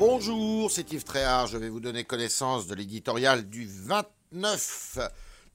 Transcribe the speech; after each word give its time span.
Bonjour, 0.00 0.70
c'est 0.70 0.90
Yves 0.94 1.04
Tréhard. 1.04 1.46
Je 1.46 1.58
vais 1.58 1.68
vous 1.68 1.78
donner 1.78 2.04
connaissance 2.04 2.66
de 2.66 2.74
l'éditorial 2.74 3.46
du 3.50 3.66
29 3.66 4.98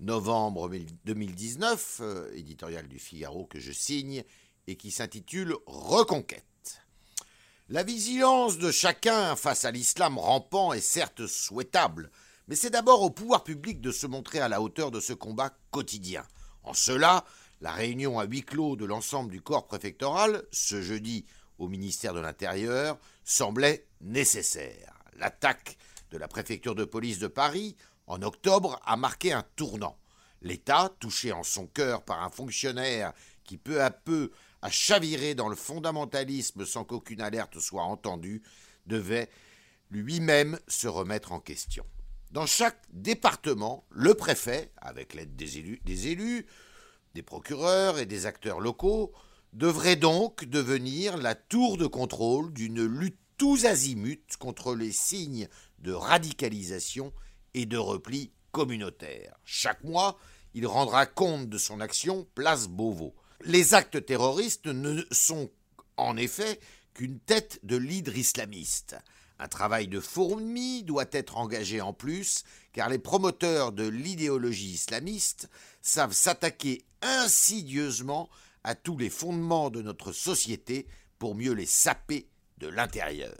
novembre 0.02 0.70
2019, 1.06 1.98
euh, 2.02 2.32
éditorial 2.36 2.88
du 2.88 3.00
Figaro 3.00 3.48
que 3.48 3.60
je 3.60 3.72
signe 3.72 4.24
et 4.68 4.76
qui 4.76 4.92
s'intitule 4.92 5.56
Reconquête. 5.66 6.80
La 7.70 7.82
vigilance 7.82 8.60
de 8.60 8.70
chacun 8.70 9.36
face 9.36 9.66
à 9.66 9.72
l'islam 9.72 10.20
rampant 10.20 10.74
est 10.74 10.80
certes 10.80 11.26
souhaitable, 11.26 12.12
mais 12.48 12.56
c'est 12.56 12.70
d'abord 12.70 13.02
au 13.02 13.10
pouvoir 13.10 13.44
public 13.44 13.82
de 13.82 13.92
se 13.92 14.06
montrer 14.06 14.42
à 14.42 14.48
la 14.48 14.62
hauteur 14.62 14.92
de 14.92 15.00
ce 15.00 15.14
combat 15.14 15.58
quotidien. 15.72 16.24
En 16.62 16.76
cela, 16.76 17.26
la 17.62 17.72
réunion 17.72 18.20
à 18.20 18.26
huis 18.26 18.44
clos 18.44 18.76
de 18.76 18.86
l'ensemble 18.86 19.32
du 19.32 19.42
corps 19.42 19.66
préfectoral, 19.66 20.44
ce 20.52 20.84
jeudi 20.84 21.26
au 21.58 21.68
ministère 21.68 22.14
de 22.14 22.20
l'Intérieur, 22.20 22.98
semblait 23.24 23.86
nécessaire. 24.02 24.94
L'attaque 25.18 25.78
de 26.12 26.18
la 26.18 26.28
préfecture 26.28 26.76
de 26.76 26.86
police 26.86 27.20
de 27.20 27.28
Paris 27.28 27.76
en 28.08 28.22
octobre 28.22 28.80
a 28.86 28.98
marqué 28.98 29.34
un 29.34 29.44
tournant. 29.56 29.98
L'État, 30.42 30.94
touché 31.00 31.32
en 31.32 31.44
son 31.44 31.68
cœur 31.68 32.04
par 32.04 32.24
un 32.24 32.30
fonctionnaire 32.30 33.14
qui 33.44 33.58
peu 33.58 33.82
à 33.82 33.92
peu 33.92 34.32
a 34.62 34.70
chaviré 34.70 35.36
dans 35.36 35.48
le 35.48 35.56
fondamentalisme 35.56 36.66
sans 36.66 36.84
qu'aucune 36.84 37.22
alerte 37.22 37.60
soit 37.60 37.84
entendue, 37.84 38.42
devait 38.86 39.30
lui-même 39.92 40.60
se 40.68 40.88
remettre 40.88 41.32
en 41.32 41.40
question. 41.40 41.86
Dans 42.32 42.46
chaque 42.46 42.82
département, 42.92 43.86
le 43.92 44.14
préfet, 44.14 44.72
avec 44.78 45.14
l'aide 45.14 45.36
des 45.36 45.60
élus, 45.60 45.80
des 45.86 46.08
élus, 46.08 46.46
des 47.14 47.22
procureurs 47.22 47.98
et 47.98 48.06
des 48.06 48.26
acteurs 48.26 48.60
locaux, 48.60 49.14
devrait 49.56 49.96
donc 49.96 50.44
devenir 50.44 51.18
la 51.18 51.34
tour 51.34 51.78
de 51.78 51.88
contrôle 51.88 52.52
d'une 52.52 52.84
lutte 52.84 53.18
tous 53.38 53.66
azimuts 53.66 54.38
contre 54.38 54.76
les 54.76 54.92
signes 54.92 55.48
de 55.80 55.94
radicalisation 55.94 57.14
et 57.54 57.66
de 57.66 57.78
repli 57.78 58.32
communautaire. 58.52 59.38
Chaque 59.46 59.84
mois, 59.84 60.18
il 60.54 60.68
rendra 60.68 61.06
compte 61.06 61.50
de 61.50 61.58
son 61.58 61.80
action 61.80 62.28
place 62.36 62.68
Beauvau. 62.68 63.16
Les 63.46 63.74
actes 63.74 64.06
terroristes 64.06 64.68
ne 64.68 65.04
sont 65.12 65.50
en 65.96 66.18
effet 66.18 66.60
qu'une 66.94 67.20
tête 67.20 67.60
de 67.64 67.78
l'hydre 67.78 68.18
islamiste. 68.18 68.98
Un 69.40 69.48
travail 69.48 69.88
de 69.88 70.02
fourmi 70.02 70.84
doit 70.84 71.06
être 71.12 71.38
engagé 71.38 71.80
en 71.80 71.94
plus, 71.94 72.44
car 72.74 72.90
les 72.90 73.00
promoteurs 73.00 73.72
de 73.72 73.88
l'idéologie 73.88 74.74
islamiste 74.74 75.50
savent 75.82 76.14
s'attaquer 76.14 76.86
insidieusement 77.02 78.30
à 78.66 78.74
tous 78.74 78.98
les 78.98 79.12
fondements 79.12 79.70
de 79.70 79.84
notre 79.84 80.12
société 80.12 80.88
pour 81.20 81.36
mieux 81.36 81.54
les 81.54 81.68
saper 81.68 82.28
de 82.58 82.68
l'intérieur. 82.68 83.38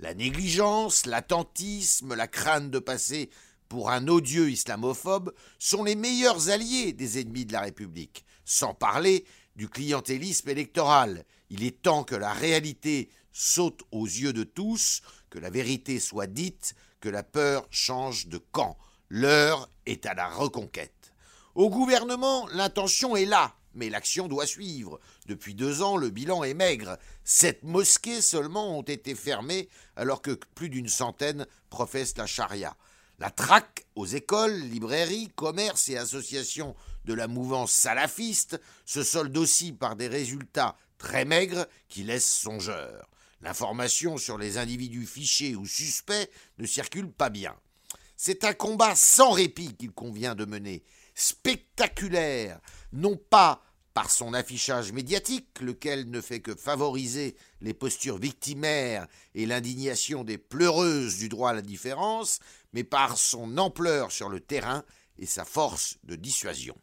La 0.00 0.14
négligence, 0.14 1.04
l'attentisme, 1.04 2.14
la 2.14 2.26
crainte 2.26 2.70
de 2.70 2.78
passer 2.78 3.28
pour 3.68 3.90
un 3.90 4.08
odieux 4.08 4.50
islamophobe 4.50 5.34
sont 5.58 5.84
les 5.84 5.94
meilleurs 5.94 6.48
alliés 6.48 6.94
des 6.94 7.20
ennemis 7.20 7.44
de 7.44 7.52
la 7.52 7.60
République, 7.60 8.24
sans 8.46 8.72
parler 8.72 9.26
du 9.54 9.68
clientélisme 9.68 10.48
électoral. 10.48 11.24
Il 11.50 11.62
est 11.62 11.82
temps 11.82 12.02
que 12.02 12.14
la 12.14 12.32
réalité 12.32 13.10
saute 13.32 13.82
aux 13.92 14.06
yeux 14.06 14.32
de 14.32 14.44
tous, 14.44 15.02
que 15.28 15.38
la 15.38 15.50
vérité 15.50 16.00
soit 16.00 16.26
dite, 16.26 16.74
que 17.00 17.10
la 17.10 17.22
peur 17.22 17.66
change 17.70 18.28
de 18.28 18.38
camp. 18.38 18.78
L'heure 19.10 19.68
est 19.84 20.06
à 20.06 20.14
la 20.14 20.26
reconquête. 20.26 21.12
Au 21.54 21.68
gouvernement, 21.68 22.48
l'intention 22.48 23.14
est 23.14 23.26
là, 23.26 23.54
mais 23.74 23.90
l'action 23.90 24.28
doit 24.28 24.46
suivre. 24.46 25.00
Depuis 25.26 25.54
deux 25.54 25.82
ans, 25.82 25.96
le 25.96 26.10
bilan 26.10 26.44
est 26.44 26.54
maigre. 26.54 26.98
Sept 27.24 27.62
mosquées 27.62 28.20
seulement 28.20 28.78
ont 28.78 28.82
été 28.82 29.14
fermées, 29.14 29.68
alors 29.96 30.22
que 30.22 30.38
plus 30.54 30.68
d'une 30.68 30.88
centaine 30.88 31.46
professent 31.70 32.16
la 32.16 32.26
charia. 32.26 32.76
La 33.18 33.30
traque 33.30 33.86
aux 33.94 34.06
écoles, 34.06 34.58
librairies, 34.58 35.30
commerces 35.36 35.88
et 35.88 35.96
associations 35.96 36.74
de 37.04 37.14
la 37.14 37.28
mouvance 37.28 37.72
salafiste 37.72 38.60
se 38.84 39.02
solde 39.02 39.36
aussi 39.36 39.72
par 39.72 39.94
des 39.94 40.08
résultats 40.08 40.76
très 40.98 41.24
maigres 41.24 41.66
qui 41.88 42.02
laissent 42.02 42.30
songeurs. 42.30 43.08
L'information 43.40 44.16
sur 44.16 44.38
les 44.38 44.58
individus 44.58 45.06
fichés 45.06 45.54
ou 45.54 45.66
suspects 45.66 46.30
ne 46.58 46.66
circule 46.66 47.10
pas 47.12 47.30
bien. 47.30 47.54
C'est 48.16 48.44
un 48.44 48.54
combat 48.54 48.96
sans 48.96 49.32
répit 49.32 49.74
qu'il 49.74 49.92
convient 49.92 50.34
de 50.34 50.44
mener, 50.44 50.82
spectaculaire, 51.14 52.60
non 52.92 53.16
pas 53.16 53.62
par 53.94 54.10
son 54.10 54.34
affichage 54.34 54.92
médiatique, 54.92 55.60
lequel 55.60 56.10
ne 56.10 56.20
fait 56.20 56.40
que 56.40 56.54
favoriser 56.54 57.36
les 57.60 57.74
postures 57.74 58.18
victimaires 58.18 59.06
et 59.34 59.46
l'indignation 59.46 60.24
des 60.24 60.36
pleureuses 60.36 61.18
du 61.18 61.28
droit 61.28 61.50
à 61.50 61.54
la 61.54 61.62
différence, 61.62 62.40
mais 62.72 62.82
par 62.82 63.16
son 63.16 63.56
ampleur 63.56 64.10
sur 64.10 64.28
le 64.28 64.40
terrain 64.40 64.82
et 65.18 65.26
sa 65.26 65.44
force 65.44 65.98
de 66.02 66.16
dissuasion. 66.16 66.74